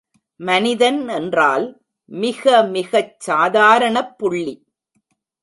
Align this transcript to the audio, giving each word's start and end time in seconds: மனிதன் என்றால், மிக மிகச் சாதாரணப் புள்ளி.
மனிதன் 0.39 1.07
என்றால், 1.07 1.81
மிக 2.11 2.63
மிகச் 2.63 3.19
சாதாரணப் 3.19 4.17
புள்ளி. 4.17 4.55